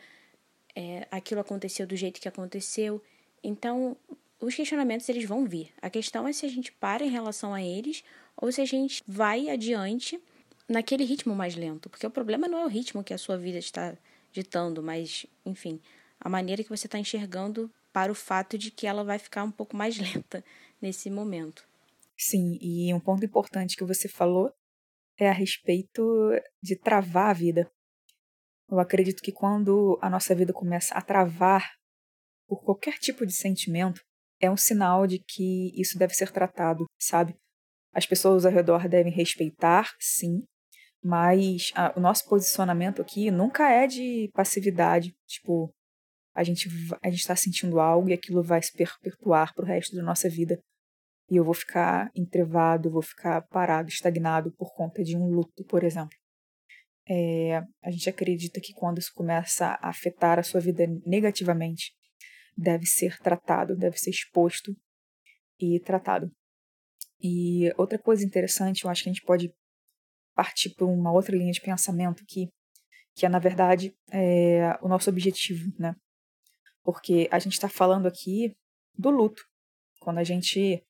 é, 0.75 1.07
aquilo 1.11 1.41
aconteceu 1.41 1.87
do 1.87 1.97
jeito 1.97 2.21
que 2.21 2.29
aconteceu. 2.29 3.03
Então, 3.43 3.97
os 4.41 4.55
questionamentos 4.55 5.09
eles 5.09 5.25
vão 5.25 5.45
vir. 5.45 5.73
A 5.81 5.91
questão 5.91 6.27
é 6.27 6.33
se 6.33 6.47
a 6.47 6.49
gente 6.49 6.73
para 6.73 7.05
em 7.05 7.11
relação 7.11 7.53
a 7.53 7.63
eles 7.63 8.05
ou 8.37 8.51
se 8.51 8.61
a 8.61 8.65
gente 8.65 9.03
vai 9.07 9.49
adiante 9.49 10.21
naquele 10.73 11.05
ritmo 11.05 11.35
mais 11.35 11.55
lento. 11.55 11.89
Porque 11.89 12.07
o 12.07 12.11
problema 12.11 12.49
não 12.49 12.59
é 12.59 12.65
o 12.65 12.69
ritmo 12.69 13.05
que 13.05 13.15
a 13.15 13.19
sua 13.19 13.37
vida 13.37 13.59
está 13.59 13.97
ditando, 14.33 14.83
mas, 14.83 15.27
enfim, 15.45 15.81
a 16.19 16.29
maneira 16.29 16.63
que 16.63 16.71
você 16.71 16.87
está 16.87 16.99
enxergando 16.99 17.71
para 17.93 18.11
o 18.11 18.15
fato 18.15 18.57
de 18.57 18.71
que 18.71 18.87
ela 18.87 19.05
vai 19.05 19.19
ficar 19.19 19.45
um 19.45 19.51
pouco 19.51 19.77
mais 19.77 19.99
lenta 20.01 20.45
nesse 20.81 21.11
momento. 21.11 21.67
Sim, 22.17 22.59
e 22.61 22.93
um 22.95 23.01
ponto 23.01 23.25
importante 23.25 23.77
que 23.77 23.85
você 23.85 24.09
falou 24.09 24.53
é 25.19 25.29
a 25.29 25.33
respeito 25.33 26.03
de 26.63 26.77
travar 26.77 27.31
a 27.31 27.35
vida. 27.35 27.71
Eu 28.71 28.81
acredito 28.81 29.23
que 29.23 29.33
quando 29.33 29.99
a 30.01 30.09
nossa 30.09 30.35
vida 30.35 30.53
começa 30.53 30.95
a 30.95 31.03
travar 31.03 31.75
por 32.49 32.63
qualquer 32.65 32.99
tipo 32.99 33.27
de 33.27 33.33
sentimento, 33.33 34.01
é 34.41 34.51
um 34.51 34.57
sinal 34.57 35.07
de 35.07 35.19
que 35.19 35.73
isso 35.79 35.99
deve 35.99 36.15
ser 36.15 36.31
tratado, 36.31 36.87
sabe? 36.99 37.37
As 37.93 38.07
pessoas 38.07 38.47
ao 38.47 38.53
redor 38.53 38.89
devem 38.89 39.13
respeitar, 39.13 39.95
sim, 40.01 40.43
mas 41.03 41.73
a, 41.75 41.93
o 41.97 42.01
nosso 42.01 42.29
posicionamento 42.29 43.03
aqui 43.03 43.31
nunca 43.31 43.69
é 43.69 43.87
de 43.87 44.31
passividade. 44.33 45.15
Tipo, 45.27 45.73
a 46.35 46.45
gente 46.45 46.69
a 47.03 47.11
gente 47.11 47.21
está 47.21 47.35
sentindo 47.35 47.81
algo 47.81 48.09
e 48.09 48.13
aquilo 48.13 48.43
vai 48.43 48.63
se 48.63 48.73
perpetuar 48.73 49.53
para 49.55 49.65
o 49.65 49.69
resto 49.69 49.97
da 49.97 50.03
nossa 50.03 50.29
vida. 50.29 50.59
E 51.31 51.37
eu 51.37 51.45
vou 51.45 51.55
ficar 51.55 52.11
entrevado, 52.15 52.91
vou 52.91 53.03
ficar 53.03 53.43
parado, 53.49 53.89
estagnado 53.89 54.53
por 54.53 54.75
conta 54.75 55.03
de 55.03 55.17
um 55.17 55.29
luto, 55.29 55.65
por 55.65 55.83
exemplo. 55.83 56.17
É, 57.09 57.57
a 57.83 57.91
gente 57.91 58.09
acredita 58.09 58.61
que 58.61 58.73
quando 58.75 58.99
isso 58.99 59.13
começa 59.15 59.79
a 59.81 59.89
afetar 59.89 60.39
a 60.39 60.43
sua 60.43 60.61
vida 60.61 60.85
negativamente, 61.05 61.93
deve 62.57 62.87
ser 62.87 63.19
tratado, 63.19 63.77
deve 63.77 63.97
ser 63.97 64.11
exposto 64.11 64.77
e 65.59 65.81
tratado. 65.81 66.31
E 67.21 67.73
outra 67.77 67.99
coisa 67.99 68.25
interessante, 68.25 68.85
eu 68.85 68.91
acho 68.91 69.03
que 69.03 69.09
a 69.09 69.13
gente 69.13 69.25
pode 69.25 69.53
partir 70.35 70.71
para 70.71 70.87
uma 70.87 71.13
outra 71.13 71.37
linha 71.37 71.53
de 71.53 71.61
pensamento 71.61 72.23
aqui, 72.23 72.49
que 73.15 73.27
é, 73.27 73.29
na 73.29 73.39
verdade, 73.39 73.95
é, 74.11 74.79
o 74.81 74.89
nosso 74.89 75.11
objetivo, 75.11 75.73
né? 75.79 75.95
Porque 76.83 77.29
a 77.31 77.39
gente 77.39 77.53
está 77.53 77.69
falando 77.69 78.07
aqui 78.07 78.55
do 78.97 79.11
luto. 79.11 79.43
Quando 80.01 80.19
a 80.19 80.25
gente 80.25 80.83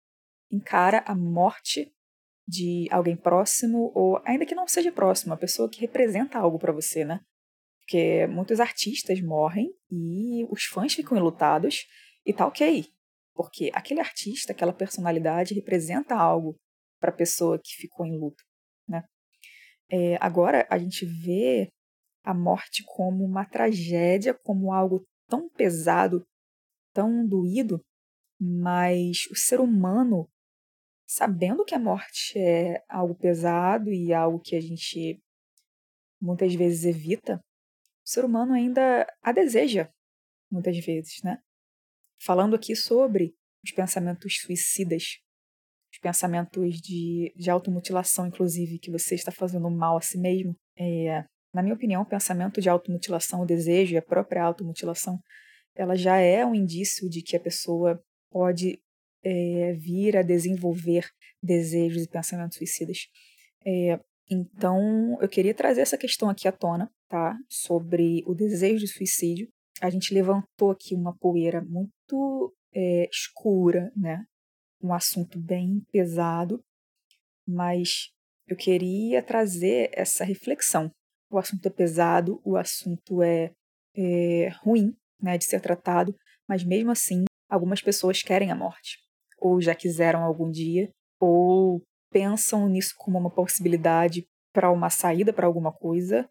encara 0.50 1.02
a 1.06 1.14
morte 1.14 1.92
de 2.46 2.86
alguém 2.90 3.16
próximo, 3.16 3.92
ou 3.94 4.20
ainda 4.24 4.46
que 4.46 4.54
não 4.54 4.66
seja 4.66 4.92
próximo, 4.92 5.34
a 5.34 5.36
pessoa 5.36 5.68
que 5.68 5.80
representa 5.80 6.38
algo 6.38 6.58
para 6.58 6.72
você, 6.72 7.04
né? 7.04 7.20
Porque 7.80 8.26
muitos 8.28 8.60
artistas 8.60 9.20
morrem 9.20 9.74
e 9.90 10.46
os 10.50 10.64
fãs 10.64 10.94
ficam 10.94 11.16
enlutados 11.16 11.86
e 12.24 12.32
tá 12.32 12.46
ok. 12.46 12.86
Porque 13.34 13.70
aquele 13.74 14.00
artista, 14.00 14.52
aquela 14.52 14.72
personalidade 14.72 15.54
representa 15.54 16.14
algo 16.14 16.56
para 17.00 17.10
a 17.10 17.14
pessoa 17.14 17.58
que 17.58 17.74
ficou 17.74 18.06
em 18.06 18.16
luto, 18.16 18.42
né? 18.88 19.02
É, 19.94 20.16
agora 20.22 20.66
a 20.70 20.78
gente 20.78 21.04
vê 21.04 21.68
a 22.24 22.32
morte 22.32 22.82
como 22.86 23.22
uma 23.22 23.44
tragédia, 23.44 24.32
como 24.32 24.72
algo 24.72 25.04
tão 25.28 25.50
pesado, 25.50 26.26
tão 26.94 27.26
doído, 27.26 27.78
mas 28.40 29.26
o 29.30 29.36
ser 29.36 29.60
humano, 29.60 30.26
sabendo 31.06 31.62
que 31.62 31.74
a 31.74 31.78
morte 31.78 32.38
é 32.38 32.82
algo 32.88 33.14
pesado 33.14 33.90
e 33.90 34.14
algo 34.14 34.40
que 34.40 34.56
a 34.56 34.60
gente 34.60 35.20
muitas 36.18 36.54
vezes 36.54 36.84
evita, 36.84 37.36
o 37.36 38.08
ser 38.08 38.24
humano 38.24 38.54
ainda 38.54 39.06
a 39.20 39.30
deseja, 39.30 39.92
muitas 40.50 40.78
vezes, 40.78 41.22
né? 41.22 41.38
Falando 42.18 42.56
aqui 42.56 42.74
sobre 42.74 43.34
os 43.62 43.72
pensamentos 43.72 44.40
suicidas, 44.40 45.18
pensamentos 46.02 46.80
de, 46.80 47.32
de 47.36 47.50
automutilação, 47.50 48.26
inclusive, 48.26 48.78
que 48.78 48.90
você 48.90 49.14
está 49.14 49.30
fazendo 49.30 49.70
mal 49.70 49.96
a 49.96 50.00
si 50.00 50.18
mesmo. 50.18 50.54
É, 50.78 51.24
na 51.54 51.62
minha 51.62 51.74
opinião, 51.74 52.02
o 52.02 52.06
pensamento 52.06 52.60
de 52.60 52.68
automutilação, 52.68 53.42
o 53.42 53.46
desejo 53.46 53.94
e 53.94 53.98
a 53.98 54.02
própria 54.02 54.42
automutilação, 54.42 55.18
ela 55.74 55.94
já 55.94 56.16
é 56.18 56.44
um 56.44 56.54
indício 56.54 57.08
de 57.08 57.22
que 57.22 57.36
a 57.36 57.40
pessoa 57.40 58.02
pode 58.30 58.78
é, 59.24 59.72
vir 59.74 60.16
a 60.16 60.22
desenvolver 60.22 61.08
desejos 61.42 62.02
e 62.02 62.08
pensamentos 62.08 62.56
suicidas. 62.58 63.06
É, 63.64 63.98
então, 64.30 65.18
eu 65.20 65.28
queria 65.28 65.54
trazer 65.54 65.82
essa 65.82 65.98
questão 65.98 66.28
aqui 66.28 66.48
à 66.48 66.52
tona, 66.52 66.90
tá? 67.08 67.36
Sobre 67.48 68.22
o 68.26 68.34
desejo 68.34 68.78
de 68.78 68.88
suicídio. 68.88 69.48
A 69.80 69.90
gente 69.90 70.14
levantou 70.14 70.70
aqui 70.70 70.94
uma 70.94 71.16
poeira 71.16 71.62
muito 71.62 72.54
é, 72.74 73.08
escura, 73.10 73.92
né? 73.96 74.24
Um 74.82 74.92
assunto 74.92 75.38
bem 75.38 75.86
pesado, 75.92 76.62
mas 77.46 78.10
eu 78.46 78.56
queria 78.56 79.22
trazer 79.22 79.90
essa 79.92 80.24
reflexão. 80.24 80.90
O 81.30 81.38
assunto 81.38 81.66
é 81.66 81.70
pesado, 81.70 82.40
o 82.44 82.56
assunto 82.56 83.22
é, 83.22 83.52
é 83.96 84.48
ruim 84.62 84.94
né, 85.20 85.38
de 85.38 85.44
ser 85.44 85.60
tratado, 85.60 86.14
mas 86.48 86.64
mesmo 86.64 86.90
assim, 86.90 87.24
algumas 87.48 87.80
pessoas 87.80 88.22
querem 88.22 88.50
a 88.50 88.56
morte, 88.56 88.98
ou 89.38 89.60
já 89.60 89.74
quiseram 89.74 90.24
algum 90.24 90.50
dia, 90.50 90.90
ou 91.20 91.80
pensam 92.10 92.68
nisso 92.68 92.94
como 92.98 93.18
uma 93.18 93.30
possibilidade 93.30 94.26
para 94.52 94.70
uma 94.70 94.90
saída 94.90 95.32
para 95.32 95.46
alguma 95.46 95.72
coisa, 95.72 96.28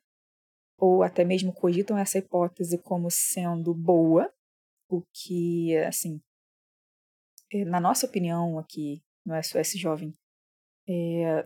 ou 0.77 1.03
até 1.03 1.23
mesmo 1.23 1.53
cogitam 1.53 1.97
essa 1.97 2.17
hipótese 2.17 2.77
como 2.77 3.09
sendo 3.09 3.73
boa, 3.73 4.31
o 4.89 5.01
que, 5.13 5.75
assim, 5.77 6.19
na 7.65 7.79
nossa 7.79 8.05
opinião 8.05 8.57
aqui 8.57 9.01
no 9.25 9.41
SOS 9.41 9.73
Jovem, 9.77 10.13
é, 10.87 11.45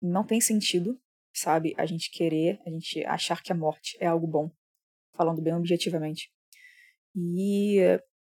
não 0.00 0.24
tem 0.24 0.40
sentido, 0.40 0.98
sabe, 1.32 1.74
a 1.76 1.86
gente 1.86 2.10
querer, 2.10 2.60
a 2.66 2.70
gente 2.70 3.04
achar 3.04 3.42
que 3.42 3.52
a 3.52 3.56
morte 3.56 3.96
é 4.00 4.06
algo 4.06 4.26
bom, 4.26 4.50
falando 5.16 5.42
bem 5.42 5.54
objetivamente. 5.54 6.30
E 7.14 7.78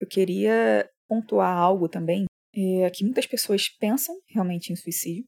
eu 0.00 0.09
queria 0.09 0.88
pontuar 1.09 1.57
algo 1.57 1.88
também, 1.88 2.26
é, 2.55 2.90
que 2.90 3.05
muitas 3.05 3.26
pessoas 3.26 3.69
pensam 3.69 4.19
realmente 4.26 4.73
em 4.73 4.76
suicídio, 4.76 5.25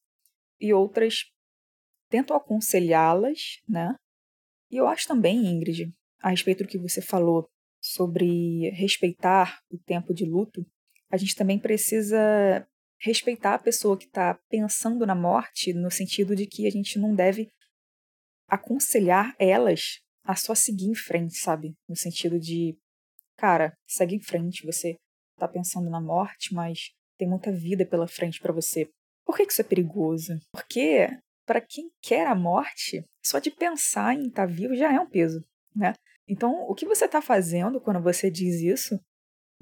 e 0.61 0.75
outras 0.75 1.25
tentam 2.11 2.37
aconselhá-las, 2.37 3.61
né? 3.69 3.95
E 4.71 4.77
eu 4.77 4.87
acho 4.87 5.09
também, 5.09 5.47
Ingrid, 5.47 5.93
a 6.21 6.31
respeito 6.31 6.65
do 6.65 6.69
que 6.69 6.79
você 6.79 7.01
falou 7.01 7.49
sobre 7.81 8.69
respeitar 8.71 9.61
o 9.71 9.79
tempo 9.79 10.13
de 10.13 10.25
luto, 10.25 10.67
a 11.11 11.17
gente 11.17 11.35
também 11.35 11.59
precisa 11.59 12.67
respeitar 12.99 13.55
a 13.55 13.59
pessoa 13.59 13.97
que 13.97 14.05
está 14.05 14.35
pensando 14.49 15.07
na 15.07 15.15
morte, 15.15 15.73
no 15.73 15.91
sentido 15.91 16.37
de 16.37 16.47
que 16.47 16.67
a 16.67 16.71
gente 16.71 16.99
não 16.99 17.15
deve 17.15 17.51
aconselhar 18.49 19.35
elas 19.39 20.01
a 20.23 20.37
só 20.37 20.55
seguir 20.55 20.87
em 20.87 20.95
frente, 20.95 21.37
sabe? 21.37 21.75
No 21.89 21.97
sentido 21.97 22.39
de, 22.39 22.77
cara, 23.37 23.73
segue 23.87 24.17
em 24.17 24.21
frente, 24.21 24.67
você 24.67 24.97
está 25.35 25.49
pensando 25.49 25.89
na 25.89 26.01
morte, 26.01 26.55
mas 26.55 26.91
tem 27.19 27.29
muita 27.29 27.51
vida 27.51 27.87
pela 27.87 28.07
frente 28.07 28.39
para 28.41 28.53
você. 28.53 28.89
Por 29.25 29.37
que 29.37 29.45
isso 29.45 29.61
é 29.61 29.65
perigoso? 29.65 30.39
Porque 30.53 31.09
para 31.47 31.61
quem 31.61 31.91
quer 32.03 32.27
a 32.27 32.35
morte, 32.35 33.05
só 33.25 33.39
de 33.39 33.51
pensar 33.51 34.15
em 34.15 34.29
estar 34.29 34.47
tá 34.47 34.53
vivo 34.53 34.77
já 34.77 34.93
é 34.93 35.01
um 35.01 35.09
peso, 35.09 35.45
né? 35.75 35.95
Então, 36.29 36.63
o 36.69 36.75
que 36.75 36.87
você 36.87 37.07
está 37.07 37.21
fazendo 37.21 37.81
quando 37.81 38.01
você 38.01 38.31
diz 38.31 38.61
isso? 38.61 39.01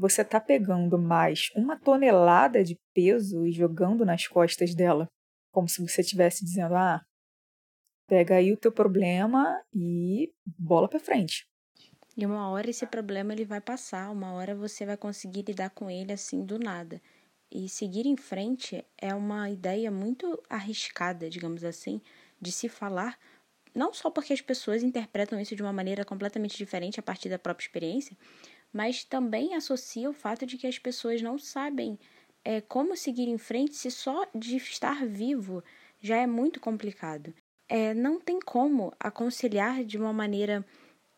Você 0.00 0.22
está 0.22 0.40
pegando 0.40 0.96
mais 0.96 1.50
uma 1.56 1.76
tonelada 1.76 2.62
de 2.62 2.78
peso 2.94 3.44
e 3.44 3.50
jogando 3.50 4.06
nas 4.06 4.28
costas 4.28 4.72
dela, 4.72 5.08
como 5.52 5.68
se 5.68 5.82
você 5.82 6.02
estivesse 6.02 6.44
dizendo: 6.44 6.76
ah, 6.76 7.04
pega 8.06 8.36
aí 8.36 8.52
o 8.52 8.56
teu 8.56 8.70
problema 8.70 9.60
e 9.74 10.32
bola 10.46 10.88
para 10.88 11.00
frente. 11.00 11.48
E 12.16 12.24
uma 12.24 12.48
hora 12.48 12.70
esse 12.70 12.86
problema 12.86 13.32
ele 13.32 13.44
vai 13.44 13.60
passar, 13.60 14.10
uma 14.12 14.32
hora 14.34 14.54
você 14.54 14.86
vai 14.86 14.96
conseguir 14.96 15.42
lidar 15.42 15.70
com 15.70 15.90
ele 15.90 16.12
assim 16.12 16.44
do 16.44 16.60
nada. 16.60 17.02
E 17.50 17.68
seguir 17.68 18.06
em 18.06 18.16
frente 18.16 18.84
é 18.96 19.12
uma 19.12 19.50
ideia 19.50 19.90
muito 19.90 20.40
arriscada, 20.48 21.28
digamos 21.28 21.64
assim, 21.64 22.00
de 22.40 22.52
se 22.52 22.68
falar, 22.68 23.18
não 23.74 23.92
só 23.92 24.10
porque 24.10 24.32
as 24.32 24.40
pessoas 24.40 24.82
interpretam 24.82 25.40
isso 25.40 25.56
de 25.56 25.62
uma 25.62 25.72
maneira 25.72 26.04
completamente 26.04 26.56
diferente 26.56 27.00
a 27.00 27.02
partir 27.02 27.28
da 27.28 27.38
própria 27.38 27.64
experiência, 27.64 28.16
mas 28.72 29.04
também 29.04 29.54
associa 29.54 30.08
o 30.08 30.12
fato 30.14 30.46
de 30.46 30.56
que 30.56 30.66
as 30.66 30.78
pessoas 30.78 31.22
não 31.22 31.38
sabem 31.38 31.98
é, 32.44 32.60
como 32.60 32.96
seguir 32.96 33.28
em 33.28 33.38
frente 33.38 33.74
se 33.74 33.90
só 33.90 34.26
de 34.34 34.56
estar 34.56 35.04
vivo 35.06 35.62
já 36.00 36.16
é 36.16 36.26
muito 36.26 36.60
complicado. 36.60 37.34
É, 37.68 37.92
não 37.92 38.18
tem 38.18 38.40
como 38.40 38.92
aconselhar 38.98 39.84
de 39.84 39.98
uma 39.98 40.12
maneira 40.12 40.64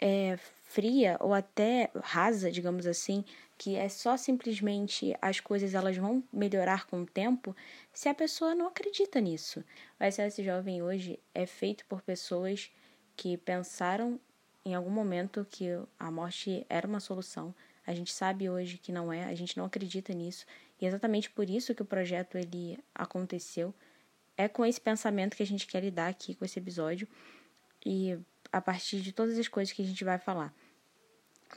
é, 0.01 0.37
fria 0.65 1.17
ou 1.21 1.35
até 1.35 1.91
rasa, 2.03 2.51
digamos 2.51 2.87
assim, 2.87 3.25
que 3.57 3.77
é 3.77 3.89
só 3.89 4.17
simplesmente 4.17 5.15
as 5.21 5.39
coisas 5.39 5.75
elas 5.75 5.97
vão 5.97 6.25
melhorar 6.33 6.87
com 6.87 7.03
o 7.03 7.07
tempo, 7.07 7.55
se 7.93 8.09
a 8.09 8.15
pessoa 8.15 8.55
não 8.55 8.67
acredita 8.67 9.21
nisso. 9.21 9.63
O 10.01 10.11
SOS 10.11 10.45
Jovem 10.45 10.83
hoje 10.83 11.21
é 11.35 11.47
feito 11.47 11.85
por 11.87 12.03
pessoas 12.03 12.73
que 13.15 13.37
pensaram 13.37 14.19
em 14.65 14.75
algum 14.75 14.91
momento 14.91 15.47
que 15.49 15.67
a 15.99 16.11
morte 16.11 16.67
era 16.69 16.87
uma 16.87 17.01
solução. 17.01 17.55
A 17.87 17.95
gente 17.95 18.13
sabe 18.13 18.49
hoje 18.49 18.79
que 18.79 18.93
não 18.93 19.13
é, 19.13 19.25
a 19.25 19.35
gente 19.35 19.57
não 19.57 19.65
acredita 19.65 20.13
nisso. 20.13 20.45
E 20.81 20.85
é 20.85 20.89
exatamente 20.89 21.31
por 21.31 21.49
isso 21.49 21.75
que 21.75 21.83
o 21.83 21.87
projeto 21.87 22.37
ele 22.37 22.79
aconteceu. 22.95 23.75
É 24.37 24.49
com 24.49 24.65
esse 24.65 24.81
pensamento 24.81 25.37
que 25.37 25.43
a 25.43 25.47
gente 25.47 25.67
quer 25.67 25.83
lidar 25.83 26.09
aqui 26.09 26.35
com 26.35 26.45
esse 26.45 26.59
episódio 26.59 27.09
e 27.85 28.19
a 28.53 28.61
partir 28.61 29.01
de 29.01 29.13
todas 29.13 29.39
as 29.39 29.49
coisas 29.49 29.73
que 29.73 29.83
a 29.83 29.85
gente 29.85 30.05
vai 30.05 30.19
falar. 30.19 30.55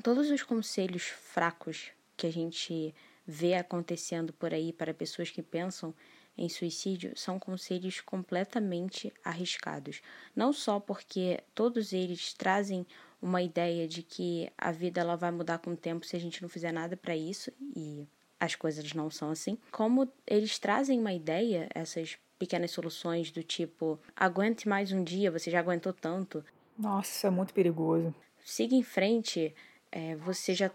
Todos 0.01 0.29
os 0.31 0.43
conselhos 0.43 1.03
fracos 1.03 1.91
que 2.17 2.27
a 2.27 2.31
gente 2.31 2.93
vê 3.25 3.55
acontecendo 3.55 4.33
por 4.33 4.53
aí 4.53 4.73
para 4.73 4.93
pessoas 4.93 5.29
que 5.29 5.41
pensam 5.41 5.93
em 6.37 6.49
suicídio 6.49 7.13
são 7.15 7.39
conselhos 7.39 8.01
completamente 8.01 9.13
arriscados. 9.23 10.01
Não 10.35 10.51
só 10.51 10.79
porque 10.79 11.43
todos 11.53 11.93
eles 11.93 12.33
trazem 12.33 12.85
uma 13.21 13.41
ideia 13.41 13.87
de 13.87 14.03
que 14.03 14.51
a 14.57 14.71
vida 14.71 15.01
ela 15.01 15.15
vai 15.15 15.31
mudar 15.31 15.59
com 15.59 15.71
o 15.71 15.77
tempo 15.77 16.05
se 16.05 16.15
a 16.15 16.19
gente 16.19 16.41
não 16.41 16.49
fizer 16.49 16.71
nada 16.71 16.97
para 16.97 17.15
isso 17.15 17.51
e 17.75 18.07
as 18.39 18.55
coisas 18.55 18.93
não 18.93 19.09
são 19.09 19.31
assim, 19.31 19.57
como 19.71 20.11
eles 20.27 20.59
trazem 20.59 20.99
uma 20.99 21.13
ideia, 21.13 21.69
essas 21.73 22.17
pequenas 22.37 22.71
soluções 22.71 23.31
do 23.31 23.41
tipo 23.41 23.97
aguente 24.13 24.67
mais 24.67 24.91
um 24.91 25.01
dia, 25.01 25.31
você 25.31 25.49
já 25.49 25.59
aguentou 25.59 25.93
tanto. 25.93 26.43
Nossa, 26.77 27.27
é 27.27 27.29
muito 27.29 27.53
perigoso. 27.53 28.13
Siga 28.43 28.75
em 28.75 28.83
frente, 28.83 29.55
é, 29.89 30.17
você 30.17 30.53
já 30.53 30.69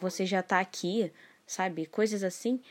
você 0.00 0.24
já 0.24 0.42
tá 0.42 0.60
aqui, 0.60 1.12
sabe? 1.46 1.84
Coisas 1.84 2.22
assim. 2.22 2.62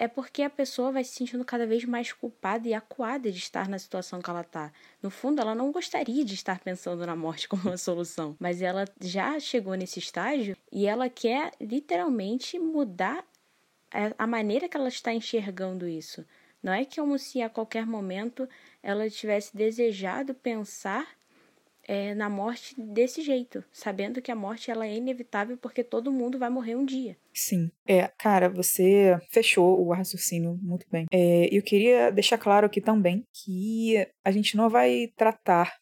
É 0.00 0.06
porque 0.06 0.42
a 0.42 0.50
pessoa 0.50 0.92
vai 0.92 1.02
se 1.02 1.12
sentindo 1.12 1.44
cada 1.44 1.66
vez 1.66 1.84
mais 1.84 2.12
culpada 2.12 2.68
e 2.68 2.72
acuada 2.72 3.32
de 3.32 3.38
estar 3.38 3.68
na 3.68 3.80
situação 3.80 4.22
que 4.22 4.30
ela 4.30 4.44
tá. 4.44 4.72
No 5.02 5.10
fundo, 5.10 5.40
ela 5.40 5.56
não 5.56 5.72
gostaria 5.72 6.24
de 6.24 6.34
estar 6.34 6.60
pensando 6.60 7.04
na 7.04 7.16
morte 7.16 7.48
como 7.48 7.64
uma 7.64 7.76
solução, 7.76 8.36
mas 8.38 8.62
ela 8.62 8.84
já 9.00 9.40
chegou 9.40 9.74
nesse 9.74 9.98
estágio 9.98 10.56
e 10.70 10.86
ela 10.86 11.10
quer 11.10 11.50
literalmente 11.60 12.60
mudar 12.60 13.24
a 14.16 14.26
maneira 14.26 14.68
que 14.68 14.76
ela 14.76 14.88
está 14.88 15.12
enxergando 15.12 15.88
isso. 15.88 16.24
Não 16.62 16.72
é 16.72 16.84
como 16.84 17.18
se 17.18 17.42
a 17.42 17.50
qualquer 17.50 17.84
momento 17.84 18.48
ela 18.80 19.10
tivesse 19.10 19.56
desejado 19.56 20.32
pensar 20.32 21.17
é, 21.88 22.14
na 22.14 22.28
morte 22.28 22.74
desse 22.78 23.22
jeito, 23.22 23.64
sabendo 23.72 24.20
que 24.20 24.30
a 24.30 24.36
morte 24.36 24.70
ela 24.70 24.86
é 24.86 24.94
inevitável 24.94 25.56
porque 25.56 25.82
todo 25.82 26.12
mundo 26.12 26.38
vai 26.38 26.50
morrer 26.50 26.76
um 26.76 26.84
dia. 26.84 27.16
Sim. 27.32 27.70
É, 27.86 28.08
cara, 28.18 28.50
você 28.50 29.18
fechou 29.30 29.80
o 29.80 29.92
raciocínio 29.92 30.58
muito 30.60 30.86
bem. 30.90 31.06
É, 31.10 31.48
eu 31.50 31.62
queria 31.62 32.10
deixar 32.10 32.36
claro 32.36 32.66
aqui 32.66 32.82
também 32.82 33.24
que 33.32 34.06
a 34.22 34.30
gente 34.30 34.54
não 34.54 34.68
vai 34.68 35.08
tratar 35.16 35.74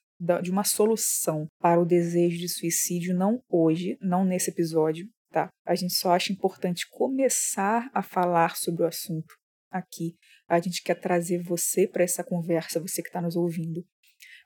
de 0.42 0.50
uma 0.50 0.64
solução 0.64 1.46
para 1.60 1.80
o 1.80 1.84
desejo 1.84 2.38
de 2.38 2.48
suicídio, 2.48 3.14
não 3.14 3.42
hoje, 3.50 3.98
não 4.00 4.24
nesse 4.24 4.50
episódio, 4.50 5.06
tá? 5.30 5.48
A 5.66 5.74
gente 5.74 5.94
só 5.94 6.12
acha 6.12 6.32
importante 6.32 6.88
começar 6.90 7.90
a 7.92 8.02
falar 8.02 8.56
sobre 8.56 8.82
o 8.82 8.86
assunto 8.86 9.34
aqui. 9.70 10.14
A 10.48 10.58
gente 10.58 10.82
quer 10.82 10.94
trazer 10.94 11.42
você 11.42 11.86
para 11.86 12.04
essa 12.04 12.24
conversa, 12.24 12.80
você 12.80 13.02
que 13.02 13.08
está 13.08 13.20
nos 13.20 13.36
ouvindo. 13.36 13.84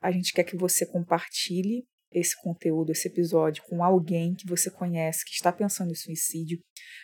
A 0.00 0.10
gente 0.10 0.32
quer 0.32 0.44
que 0.44 0.56
você 0.56 0.86
compartilhe 0.86 1.84
esse 2.10 2.40
conteúdo, 2.42 2.90
esse 2.90 3.06
episódio 3.06 3.62
com 3.68 3.84
alguém 3.84 4.34
que 4.34 4.46
você 4.46 4.70
conhece 4.70 5.24
que 5.24 5.32
está 5.32 5.52
pensando 5.52 5.92
em 5.92 5.94
suicídio. 5.94 6.58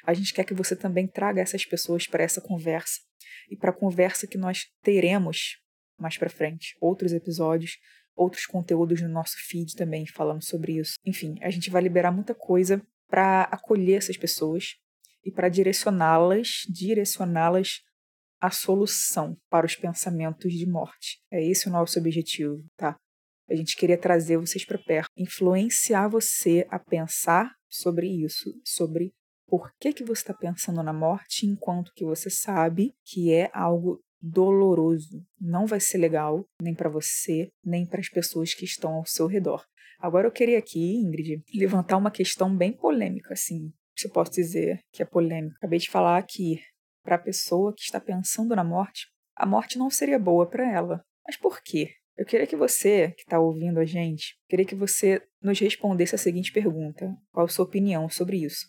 A 0.04 0.12
gente 0.12 0.34
quer 0.34 0.44
que 0.44 0.54
você 0.54 0.74
também 0.74 1.06
traga 1.06 1.40
essas 1.40 1.64
pessoas 1.64 2.06
para 2.06 2.24
essa 2.24 2.40
conversa 2.40 3.00
e 3.48 3.56
para 3.56 3.70
a 3.70 3.74
conversa 3.74 4.26
que 4.26 4.38
nós 4.38 4.66
teremos 4.82 5.60
mais 5.98 6.18
para 6.18 6.28
frente, 6.28 6.76
outros 6.80 7.12
episódios, 7.12 7.78
outros 8.14 8.46
conteúdos 8.46 9.00
no 9.00 9.08
nosso 9.08 9.36
feed 9.46 9.74
também 9.76 10.06
falando 10.06 10.42
sobre 10.42 10.78
isso. 10.78 10.94
Enfim, 11.04 11.36
a 11.42 11.50
gente 11.50 11.70
vai 11.70 11.82
liberar 11.82 12.10
muita 12.10 12.34
coisa 12.34 12.82
para 13.08 13.42
acolher 13.42 13.98
essas 13.98 14.16
pessoas 14.16 14.76
e 15.24 15.30
para 15.30 15.48
direcioná-las, 15.48 16.66
direcioná-las 16.68 17.82
a 18.40 18.50
solução 18.50 19.36
para 19.50 19.66
os 19.66 19.74
pensamentos 19.74 20.52
de 20.52 20.66
morte. 20.66 21.18
É 21.30 21.42
esse 21.44 21.68
o 21.68 21.72
nosso 21.72 21.98
objetivo, 21.98 22.64
tá? 22.76 22.96
A 23.48 23.54
gente 23.54 23.76
queria 23.76 23.98
trazer 23.98 24.38
vocês 24.38 24.64
para 24.64 24.78
perto, 24.78 25.08
influenciar 25.16 26.08
você 26.08 26.66
a 26.68 26.78
pensar 26.78 27.54
sobre 27.68 28.08
isso, 28.08 28.52
sobre 28.64 29.12
por 29.46 29.70
que, 29.80 29.92
que 29.92 30.04
você 30.04 30.22
está 30.22 30.34
pensando 30.34 30.82
na 30.82 30.92
morte, 30.92 31.46
enquanto 31.46 31.92
que 31.94 32.04
você 32.04 32.28
sabe 32.28 32.92
que 33.04 33.32
é 33.32 33.48
algo 33.54 34.00
doloroso. 34.20 35.24
Não 35.40 35.66
vai 35.66 35.78
ser 35.78 35.98
legal 35.98 36.44
nem 36.60 36.74
para 36.74 36.88
você, 36.88 37.48
nem 37.64 37.86
para 37.86 38.00
as 38.00 38.08
pessoas 38.08 38.52
que 38.54 38.64
estão 38.64 38.94
ao 38.94 39.06
seu 39.06 39.26
redor. 39.26 39.64
Agora 40.00 40.26
eu 40.26 40.32
queria 40.32 40.58
aqui, 40.58 40.96
Ingrid, 40.96 41.42
levantar 41.54 41.96
uma 41.96 42.10
questão 42.10 42.54
bem 42.54 42.72
polêmica, 42.72 43.32
assim, 43.32 43.72
se 43.96 44.08
eu 44.08 44.12
posso 44.12 44.32
dizer 44.32 44.80
que 44.92 45.02
é 45.02 45.06
polêmica. 45.06 45.56
Acabei 45.56 45.78
de 45.78 45.88
falar 45.88 46.22
que 46.22 46.60
para 47.06 47.14
a 47.14 47.20
pessoa 47.20 47.72
que 47.72 47.82
está 47.82 48.00
pensando 48.00 48.54
na 48.56 48.64
morte, 48.64 49.06
a 49.36 49.46
morte 49.46 49.78
não 49.78 49.88
seria 49.88 50.18
boa 50.18 50.44
para 50.44 50.68
ela. 50.68 51.04
Mas 51.24 51.36
por 51.36 51.62
quê? 51.62 51.94
Eu 52.16 52.26
queria 52.26 52.46
que 52.46 52.56
você, 52.56 53.12
que 53.12 53.22
está 53.22 53.38
ouvindo 53.38 53.78
a 53.78 53.84
gente, 53.84 54.36
queria 54.48 54.64
que 54.64 54.74
você 54.74 55.22
nos 55.40 55.60
respondesse 55.60 56.14
a 56.16 56.18
seguinte 56.18 56.52
pergunta: 56.52 57.14
qual 57.30 57.46
a 57.46 57.48
sua 57.48 57.64
opinião 57.64 58.08
sobre 58.08 58.38
isso? 58.44 58.66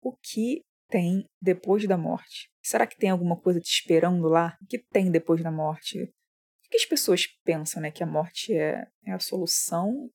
O 0.00 0.16
que 0.16 0.62
tem 0.88 1.24
depois 1.40 1.86
da 1.86 1.98
morte? 1.98 2.50
Será 2.62 2.86
que 2.86 2.96
tem 2.96 3.10
alguma 3.10 3.38
coisa 3.38 3.60
te 3.60 3.70
esperando 3.70 4.26
lá? 4.26 4.56
O 4.62 4.66
que 4.66 4.78
tem 4.78 5.10
depois 5.10 5.42
da 5.42 5.50
morte? 5.50 6.02
O 6.02 6.70
que 6.70 6.76
as 6.76 6.86
pessoas 6.86 7.26
pensam, 7.44 7.82
né? 7.82 7.90
Que 7.90 8.02
a 8.02 8.06
morte 8.06 8.54
é, 8.54 8.86
é 9.04 9.12
a 9.12 9.18
solução, 9.18 10.08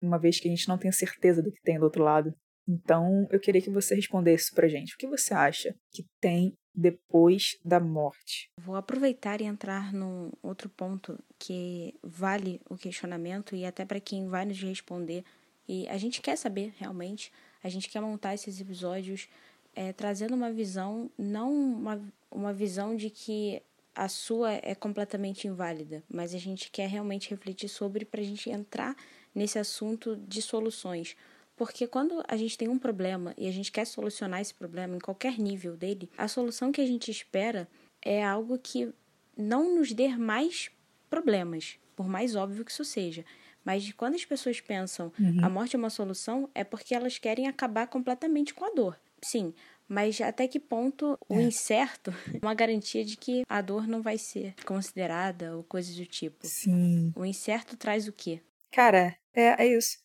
uma 0.00 0.18
vez 0.18 0.40
que 0.40 0.48
a 0.48 0.50
gente 0.50 0.68
não 0.68 0.78
tem 0.78 0.92
certeza 0.92 1.42
do 1.42 1.52
que 1.52 1.60
tem 1.62 1.78
do 1.78 1.84
outro 1.84 2.02
lado. 2.02 2.32
Então, 2.68 3.26
eu 3.30 3.38
queria 3.38 3.62
que 3.62 3.70
você 3.70 3.94
respondesse 3.94 4.52
pra 4.52 4.68
gente. 4.68 4.94
O 4.94 4.98
que 4.98 5.06
você 5.06 5.32
acha 5.32 5.74
que 5.92 6.04
tem 6.20 6.56
depois 6.74 7.58
da 7.64 7.80
morte? 7.80 8.50
Vou 8.60 8.76
aproveitar 8.76 9.40
e 9.40 9.44
entrar 9.44 9.92
num 9.92 10.30
outro 10.42 10.68
ponto 10.68 11.18
que 11.38 11.94
vale 12.02 12.60
o 12.68 12.76
questionamento 12.76 13.54
e 13.54 13.64
até 13.64 13.84
para 13.84 14.00
quem 14.00 14.28
vai 14.28 14.44
nos 14.44 14.60
responder. 14.60 15.24
E 15.68 15.88
a 15.88 15.96
gente 15.96 16.20
quer 16.20 16.36
saber 16.36 16.74
realmente, 16.76 17.32
a 17.62 17.68
gente 17.68 17.88
quer 17.88 18.00
montar 18.00 18.34
esses 18.34 18.60
episódios 18.60 19.28
é, 19.74 19.92
trazendo 19.92 20.34
uma 20.34 20.50
visão, 20.50 21.10
não 21.18 21.52
uma, 21.52 22.12
uma 22.30 22.52
visão 22.52 22.96
de 22.96 23.10
que 23.10 23.62
a 23.94 24.08
sua 24.08 24.52
é 24.52 24.74
completamente 24.74 25.48
inválida, 25.48 26.02
mas 26.08 26.34
a 26.34 26.38
gente 26.38 26.70
quer 26.70 26.88
realmente 26.88 27.30
refletir 27.30 27.68
sobre 27.68 28.04
para 28.04 28.20
a 28.20 28.24
gente 28.24 28.50
entrar 28.50 28.94
nesse 29.34 29.58
assunto 29.58 30.16
de 30.28 30.42
soluções. 30.42 31.16
Porque 31.56 31.86
quando 31.86 32.22
a 32.28 32.36
gente 32.36 32.58
tem 32.58 32.68
um 32.68 32.78
problema 32.78 33.34
e 33.36 33.48
a 33.48 33.50
gente 33.50 33.72
quer 33.72 33.86
solucionar 33.86 34.42
esse 34.42 34.52
problema 34.52 34.94
em 34.94 35.00
qualquer 35.00 35.38
nível 35.38 35.76
dele, 35.76 36.10
a 36.16 36.28
solução 36.28 36.70
que 36.70 36.82
a 36.82 36.86
gente 36.86 37.10
espera 37.10 37.66
é 38.02 38.22
algo 38.22 38.58
que 38.58 38.92
não 39.36 39.74
nos 39.74 39.92
dê 39.92 40.08
mais 40.16 40.70
problemas, 41.08 41.78
por 41.96 42.06
mais 42.06 42.36
óbvio 42.36 42.64
que 42.64 42.70
isso 42.70 42.84
seja. 42.84 43.24
Mas 43.64 43.90
quando 43.92 44.14
as 44.14 44.24
pessoas 44.24 44.60
pensam 44.60 45.10
uhum. 45.18 45.44
a 45.44 45.48
morte 45.48 45.74
é 45.74 45.78
uma 45.78 45.90
solução, 45.90 46.48
é 46.54 46.62
porque 46.62 46.94
elas 46.94 47.18
querem 47.18 47.48
acabar 47.48 47.86
completamente 47.88 48.54
com 48.54 48.64
a 48.64 48.70
dor. 48.70 49.00
Sim, 49.22 49.54
mas 49.88 50.20
até 50.20 50.46
que 50.46 50.60
ponto 50.60 51.18
é. 51.28 51.34
o 51.34 51.40
incerto 51.40 52.12
é 52.32 52.38
uma 52.40 52.54
garantia 52.54 53.04
de 53.04 53.16
que 53.16 53.44
a 53.48 53.60
dor 53.60 53.88
não 53.88 54.02
vai 54.02 54.18
ser 54.18 54.54
considerada 54.64 55.56
ou 55.56 55.64
coisas 55.64 55.96
do 55.96 56.06
tipo? 56.06 56.46
Sim. 56.46 57.12
O 57.16 57.24
incerto 57.24 57.76
traz 57.76 58.06
o 58.06 58.12
quê? 58.12 58.40
Cara, 58.70 59.16
é, 59.34 59.64
é 59.64 59.76
isso. 59.76 59.98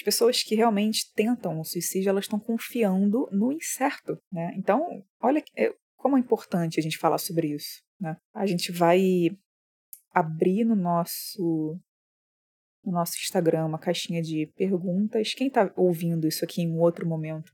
As 0.00 0.02
pessoas 0.02 0.42
que 0.42 0.54
realmente 0.54 1.12
tentam 1.14 1.60
o 1.60 1.64
suicídio, 1.64 2.08
elas 2.08 2.24
estão 2.24 2.40
confiando 2.40 3.28
no 3.30 3.52
incerto, 3.52 4.18
né? 4.32 4.50
Então, 4.56 5.04
olha 5.20 5.44
é, 5.54 5.74
como 5.94 6.16
é 6.16 6.20
importante 6.20 6.80
a 6.80 6.82
gente 6.82 6.96
falar 6.96 7.18
sobre 7.18 7.48
isso, 7.48 7.82
né? 8.00 8.16
A 8.34 8.46
gente 8.46 8.72
vai 8.72 9.28
abrir 10.10 10.64
no 10.64 10.74
nosso 10.74 11.78
no 12.82 12.92
nosso 12.92 13.12
Instagram 13.18 13.66
uma 13.66 13.78
caixinha 13.78 14.22
de 14.22 14.50
perguntas. 14.56 15.34
Quem 15.34 15.48
está 15.48 15.70
ouvindo 15.76 16.26
isso 16.26 16.46
aqui 16.46 16.62
em 16.62 16.70
um 16.70 16.80
outro 16.80 17.06
momento 17.06 17.52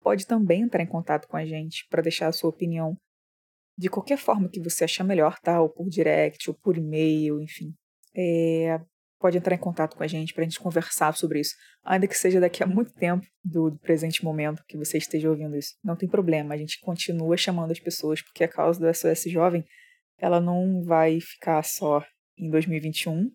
pode 0.00 0.26
também 0.26 0.62
entrar 0.62 0.82
em 0.82 0.88
contato 0.88 1.28
com 1.28 1.36
a 1.36 1.44
gente 1.44 1.86
para 1.90 2.00
deixar 2.00 2.28
a 2.28 2.32
sua 2.32 2.48
opinião 2.48 2.96
de 3.76 3.90
qualquer 3.90 4.16
forma 4.16 4.48
que 4.48 4.62
você 4.62 4.84
achar 4.84 5.04
melhor, 5.04 5.38
tá? 5.40 5.60
Ou 5.60 5.68
por 5.68 5.90
direct, 5.90 6.48
ou 6.48 6.56
por 6.56 6.78
e-mail, 6.78 7.38
enfim. 7.42 7.74
É, 8.16 8.80
pode 9.22 9.38
entrar 9.38 9.54
em 9.54 9.58
contato 9.58 9.96
com 9.96 10.02
a 10.02 10.06
gente 10.08 10.34
para 10.34 10.42
a 10.42 10.44
gente 10.44 10.58
conversar 10.58 11.14
sobre 11.14 11.38
isso, 11.38 11.54
ainda 11.84 12.08
que 12.08 12.18
seja 12.18 12.40
daqui 12.40 12.62
a 12.62 12.66
muito 12.66 12.92
tempo 12.92 13.24
do, 13.44 13.70
do, 13.70 13.78
presente 13.78 14.24
momento 14.24 14.64
que 14.66 14.76
você 14.76 14.98
esteja 14.98 15.30
ouvindo 15.30 15.56
isso. 15.56 15.74
Não 15.82 15.94
tem 15.94 16.08
problema, 16.08 16.52
a 16.52 16.56
gente 16.56 16.80
continua 16.80 17.36
chamando 17.36 17.70
as 17.70 17.78
pessoas, 17.78 18.20
porque 18.20 18.42
a 18.42 18.48
causa 18.48 18.80
do 18.80 18.92
SOS 18.92 19.30
Jovem 19.30 19.64
ela 20.18 20.40
não 20.40 20.82
vai 20.84 21.20
ficar 21.20 21.62
só 21.62 22.04
em 22.36 22.50
2021, 22.50 23.30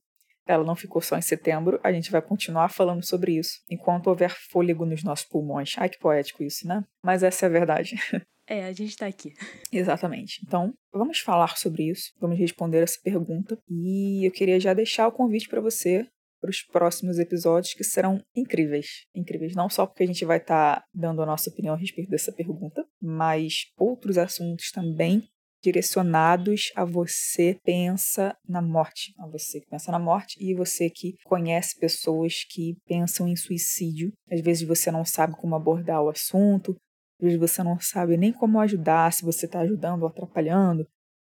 ela 0.45 0.63
não 0.63 0.75
ficou 0.75 1.01
só 1.01 1.17
em 1.17 1.21
setembro, 1.21 1.79
a 1.81 1.91
gente 1.91 2.11
vai 2.11 2.21
continuar 2.21 2.69
falando 2.69 3.05
sobre 3.05 3.37
isso 3.37 3.61
enquanto 3.69 4.07
houver 4.07 4.35
fôlego 4.51 4.85
nos 4.85 5.03
nossos 5.03 5.25
pulmões. 5.25 5.73
Ai, 5.77 5.89
que 5.89 5.99
poético 5.99 6.43
isso, 6.43 6.67
né? 6.67 6.83
Mas 7.01 7.23
essa 7.23 7.45
é 7.45 7.47
a 7.47 7.51
verdade. 7.51 7.95
É, 8.47 8.65
a 8.65 8.71
gente 8.71 8.95
tá 8.95 9.05
aqui. 9.05 9.33
Exatamente. 9.71 10.41
Então, 10.45 10.73
vamos 10.91 11.19
falar 11.19 11.57
sobre 11.57 11.89
isso, 11.89 12.11
vamos 12.19 12.39
responder 12.39 12.83
essa 12.83 12.99
pergunta. 13.03 13.57
E 13.69 14.25
eu 14.25 14.31
queria 14.31 14.59
já 14.59 14.73
deixar 14.73 15.07
o 15.07 15.11
convite 15.11 15.49
para 15.49 15.61
você 15.61 16.07
para 16.39 16.51
os 16.51 16.61
próximos 16.61 17.17
episódios 17.17 17.73
que 17.73 17.83
serão 17.83 18.23
incríveis. 18.35 19.05
Incríveis 19.15 19.55
não 19.55 19.69
só 19.69 19.85
porque 19.85 20.03
a 20.03 20.07
gente 20.07 20.23
vai 20.23 20.37
estar 20.37 20.77
tá 20.77 20.85
dando 20.93 21.21
a 21.21 21.25
nossa 21.25 21.49
opinião 21.49 21.73
a 21.73 21.77
respeito 21.77 22.09
dessa 22.09 22.31
pergunta, 22.31 22.85
mas 23.01 23.65
outros 23.77 24.17
assuntos 24.17 24.71
também 24.71 25.23
direcionados 25.61 26.71
a 26.75 26.85
você 26.85 27.59
pensa 27.63 28.37
na 28.47 28.61
morte, 28.61 29.13
a 29.17 29.27
você 29.27 29.59
que 29.59 29.67
pensa 29.67 29.91
na 29.91 29.99
morte 29.99 30.37
e 30.39 30.53
você 30.53 30.89
que 30.89 31.15
conhece 31.25 31.77
pessoas 31.79 32.45
que 32.47 32.77
pensam 32.85 33.27
em 33.27 33.35
suicídio. 33.35 34.13
Às 34.31 34.41
vezes 34.41 34.67
você 34.67 34.91
não 34.91 35.03
sabe 35.03 35.35
como 35.35 35.55
abordar 35.55 36.01
o 36.03 36.09
assunto, 36.09 36.75
às 37.19 37.25
vezes 37.25 37.39
você 37.39 37.63
não 37.63 37.79
sabe 37.79 38.17
nem 38.17 38.31
como 38.31 38.59
ajudar, 38.59 39.11
se 39.11 39.23
você 39.23 39.45
está 39.45 39.61
ajudando 39.61 40.03
ou 40.03 40.07
atrapalhando. 40.07 40.87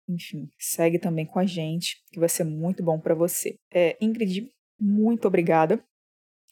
Enfim, 0.07 0.49
segue 0.57 0.99
também 0.99 1.25
com 1.25 1.39
a 1.39 1.45
gente, 1.45 2.03
que 2.11 2.19
vai 2.19 2.29
ser 2.29 2.43
muito 2.43 2.83
bom 2.83 2.99
para 2.99 3.15
você. 3.15 3.55
É, 3.71 3.97
Ingrid, 4.01 4.49
muito 4.79 5.27
obrigada. 5.27 5.83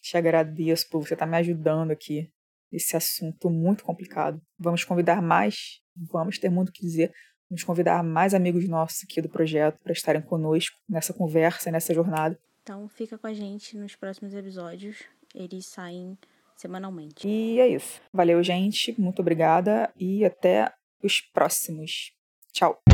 Te 0.02 0.18
agradeço 0.18 0.90
por 0.90 1.06
você 1.06 1.14
estar 1.14 1.26
tá 1.26 1.32
me 1.32 1.38
ajudando 1.38 1.92
aqui 1.92 2.32
nesse 2.72 2.96
assunto 2.96 3.50
muito 3.50 3.84
complicado. 3.84 4.42
Vamos 4.58 4.84
convidar 4.84 5.22
mais, 5.22 5.82
vamos 5.96 6.38
ter 6.40 6.50
muito 6.50 6.70
o 6.70 6.72
que 6.72 6.82
dizer 6.82 7.14
Vamos 7.52 7.66
convidar 7.66 8.02
mais 8.02 8.34
amigos 8.34 8.66
nossos 8.66 9.04
aqui 9.04 9.22
do 9.22 9.28
projeto 9.28 9.78
para 9.84 9.92
estarem 9.92 10.22
conosco 10.22 10.74
nessa 10.88 11.14
conversa, 11.14 11.70
nessa 11.70 11.94
jornada. 11.94 12.40
Então 12.64 12.88
fica 12.88 13.18
com 13.18 13.28
a 13.28 13.34
gente 13.34 13.78
nos 13.78 13.94
próximos 13.94 14.34
episódios. 14.34 15.04
Eles 15.36 15.66
saem 15.66 16.18
semanalmente. 16.62 17.28
E 17.28 17.60
é 17.60 17.68
isso. 17.68 18.00
Valeu, 18.14 18.42
gente. 18.44 19.00
Muito 19.00 19.20
obrigada 19.20 19.92
e 19.98 20.24
até 20.24 20.72
os 21.04 21.20
próximos. 21.20 22.14
Tchau. 22.54 22.91